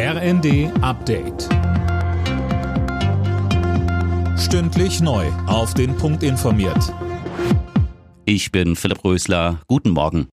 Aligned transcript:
RND 0.00 0.70
Update. 0.80 1.48
Stündlich 4.38 5.00
neu. 5.00 5.26
Auf 5.48 5.74
den 5.74 5.96
Punkt 5.96 6.22
informiert. 6.22 6.94
Ich 8.24 8.52
bin 8.52 8.76
Philipp 8.76 9.02
Rösler. 9.02 9.60
Guten 9.66 9.90
Morgen. 9.90 10.28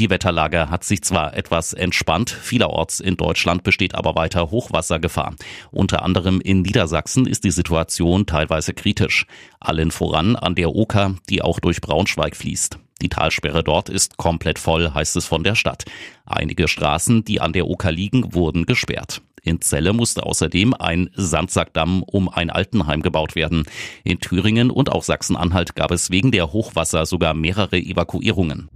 Die 0.00 0.10
Wetterlage 0.10 0.68
hat 0.68 0.82
sich 0.82 1.02
zwar 1.04 1.36
etwas 1.36 1.74
entspannt, 1.74 2.28
vielerorts 2.28 2.98
in 2.98 3.16
Deutschland 3.16 3.62
besteht 3.62 3.94
aber 3.94 4.16
weiter 4.16 4.50
Hochwassergefahr. 4.50 5.36
Unter 5.70 6.02
anderem 6.02 6.40
in 6.40 6.62
Niedersachsen 6.62 7.28
ist 7.28 7.44
die 7.44 7.52
Situation 7.52 8.26
teilweise 8.26 8.74
kritisch. 8.74 9.26
Allen 9.60 9.92
voran 9.92 10.34
an 10.34 10.56
der 10.56 10.74
Oker, 10.74 11.14
die 11.30 11.40
auch 11.40 11.60
durch 11.60 11.80
Braunschweig 11.80 12.34
fließt. 12.34 12.80
Die 13.04 13.10
Talsperre 13.10 13.62
dort 13.62 13.90
ist 13.90 14.16
komplett 14.16 14.58
voll, 14.58 14.90
heißt 14.94 15.16
es 15.16 15.26
von 15.26 15.44
der 15.44 15.56
Stadt. 15.56 15.84
Einige 16.24 16.68
Straßen, 16.68 17.22
die 17.22 17.38
an 17.38 17.52
der 17.52 17.68
Oker 17.68 17.92
liegen, 17.92 18.32
wurden 18.32 18.64
gesperrt. 18.64 19.20
In 19.42 19.60
Celle 19.60 19.92
musste 19.92 20.24
außerdem 20.24 20.72
ein 20.72 21.10
Sandsackdamm 21.12 22.02
um 22.02 22.30
ein 22.30 22.48
Altenheim 22.48 23.02
gebaut 23.02 23.34
werden. 23.34 23.64
In 24.04 24.20
Thüringen 24.20 24.70
und 24.70 24.90
auch 24.90 25.02
Sachsen-Anhalt 25.02 25.76
gab 25.76 25.90
es 25.90 26.10
wegen 26.10 26.30
der 26.30 26.54
Hochwasser 26.54 27.04
sogar 27.04 27.34
mehrere 27.34 27.76
Evakuierungen. 27.76 28.70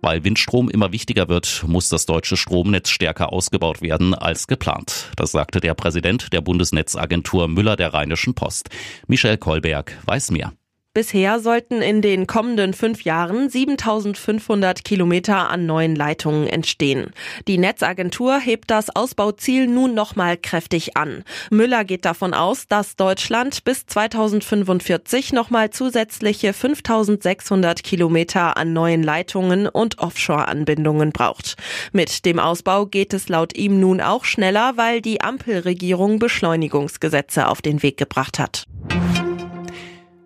Weil 0.00 0.22
Windstrom 0.22 0.70
immer 0.70 0.92
wichtiger 0.92 1.28
wird, 1.28 1.64
muss 1.66 1.88
das 1.88 2.06
deutsche 2.06 2.36
Stromnetz 2.36 2.88
stärker 2.88 3.32
ausgebaut 3.32 3.82
werden 3.82 4.14
als 4.14 4.46
geplant. 4.46 5.10
Das 5.16 5.32
sagte 5.32 5.58
der 5.58 5.74
Präsident 5.74 6.32
der 6.32 6.40
Bundesnetzagentur 6.40 7.48
Müller 7.48 7.74
der 7.74 7.92
Rheinischen 7.92 8.34
Post. 8.34 8.70
Michel 9.08 9.38
Kolberg 9.38 9.98
weiß 10.06 10.30
mehr. 10.30 10.52
Bisher 10.92 11.38
sollten 11.38 11.82
in 11.82 12.02
den 12.02 12.26
kommenden 12.26 12.74
fünf 12.74 13.02
Jahren 13.04 13.48
7500 13.48 14.84
Kilometer 14.84 15.48
an 15.48 15.64
neuen 15.64 15.94
Leitungen 15.94 16.48
entstehen. 16.48 17.12
Die 17.46 17.58
Netzagentur 17.58 18.40
hebt 18.40 18.72
das 18.72 18.90
Ausbauziel 18.96 19.68
nun 19.68 19.94
nochmal 19.94 20.36
kräftig 20.36 20.96
an. 20.96 21.22
Müller 21.52 21.84
geht 21.84 22.04
davon 22.04 22.34
aus, 22.34 22.66
dass 22.66 22.96
Deutschland 22.96 23.62
bis 23.62 23.86
2045 23.86 25.32
nochmal 25.32 25.70
zusätzliche 25.70 26.52
5600 26.52 27.84
Kilometer 27.84 28.56
an 28.56 28.72
neuen 28.72 29.04
Leitungen 29.04 29.68
und 29.68 30.00
Offshore-Anbindungen 30.00 31.12
braucht. 31.12 31.54
Mit 31.92 32.24
dem 32.24 32.40
Ausbau 32.40 32.86
geht 32.86 33.14
es 33.14 33.28
laut 33.28 33.56
ihm 33.56 33.78
nun 33.78 34.00
auch 34.00 34.24
schneller, 34.24 34.72
weil 34.74 35.00
die 35.00 35.20
Ampelregierung 35.20 36.18
Beschleunigungsgesetze 36.18 37.46
auf 37.46 37.62
den 37.62 37.84
Weg 37.84 37.96
gebracht 37.96 38.40
hat. 38.40 38.66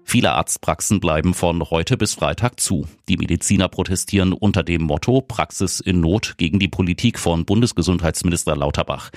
Viele 0.04 0.32
Arztpraxen 0.32 1.00
bleiben 1.00 1.34
von 1.34 1.70
heute 1.70 1.96
bis 1.96 2.14
Freitag 2.14 2.60
zu. 2.60 2.86
Die 3.08 3.16
Mediziner 3.16 3.68
protestieren 3.68 4.32
unter 4.32 4.62
dem 4.62 4.82
Motto 4.82 5.22
Praxis 5.22 5.80
in 5.80 6.00
Not 6.00 6.34
gegen 6.36 6.58
die 6.58 6.68
Politik 6.68 7.18
von 7.18 7.44
Bundesgesundheitsminister 7.44 8.54
Lauterbach. 8.54 9.10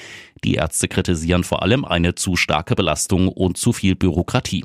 Die 0.43 0.55
Ärzte 0.55 0.87
kritisieren 0.87 1.43
vor 1.43 1.61
allem 1.61 1.85
eine 1.85 2.15
zu 2.15 2.35
starke 2.35 2.75
Belastung 2.75 3.27
und 3.27 3.57
zu 3.57 3.73
viel 3.73 3.95
Bürokratie. 3.95 4.63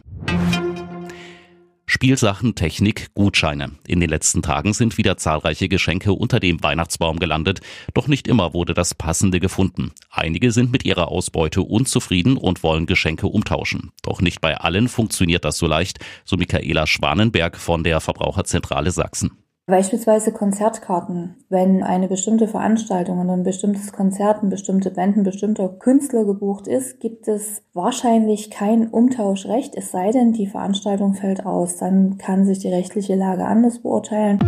Spielsachen, 2.03 2.57
Technik, 2.57 3.15
Gutscheine. 3.15 3.71
In 3.87 4.01
den 4.01 4.11
letzten 4.11 4.43
Tagen 4.43 4.73
sind 4.75 4.99
wieder 4.99 5.19
zahlreiche 5.19 5.69
Geschenke 5.69 6.13
unter 6.13 6.41
dem 6.41 6.61
Weihnachtsbaum 6.61 7.21
gelandet, 7.21 7.61
doch 7.95 8.09
nicht 8.09 8.27
immer 8.27 8.55
wurde 8.55 8.75
das 8.75 8.93
Passende 8.93 9.39
gefunden. 9.39 9.93
Einige 10.11 10.51
sind 10.51 10.73
mit 10.73 10.85
ihrer 10.85 11.07
Ausbeute 11.07 11.63
unzufrieden 11.63 12.37
und 12.37 12.65
wollen 12.65 12.87
Geschenke 12.87 13.29
umtauschen. 13.29 13.93
Doch 14.03 14.21
nicht 14.21 14.41
bei 14.41 14.57
allen 14.57 14.89
funktioniert 14.89 15.45
das 15.45 15.59
so 15.59 15.69
leicht, 15.69 16.01
so 16.25 16.37
Michaela 16.37 16.89
Schwanenberg 16.89 17.57
von 17.57 17.85
der 17.85 18.01
Verbraucherzentrale 18.01 18.91
Sachsen. 18.91 19.42
Beispielsweise 19.73 20.33
Konzertkarten. 20.33 21.37
Wenn 21.49 21.83
eine 21.83 22.07
bestimmte 22.07 22.47
Veranstaltung 22.47 23.21
und 23.21 23.31
ein 23.31 23.43
bestimmtes 23.43 23.91
Konzert, 23.91 24.43
eine 24.43 24.51
bestimmte 24.51 24.91
Band, 24.91 25.17
ein 25.17 25.23
bestimmter 25.23 25.71
Künstler 25.71 26.27
gebucht 26.27 26.69
ist, 26.69 27.01
gibt 27.01 27.27
es 27.27 27.63
wahrscheinlich 27.73 28.51
kein 28.51 28.89
Umtauschrecht, 28.89 29.75
es 29.75 29.91
sei 29.91 30.11
denn, 30.11 30.35
die 30.35 30.47
Veranstaltung 30.47 31.15
fällt 31.15 31.47
aus. 31.47 31.79
Dann 31.79 32.19
kann 32.19 32.45
sich 32.45 32.59
die 32.59 32.69
rechtliche 32.69 33.15
Lage 33.15 33.47
anders 33.47 33.79
beurteilen. 33.79 34.41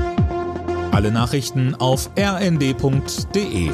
Alle 0.93 1.11
Nachrichten 1.11 1.75
auf 1.75 2.11
rnd.de 2.19 3.71